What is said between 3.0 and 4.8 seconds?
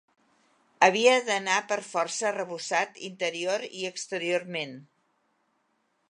interior i exteriorment.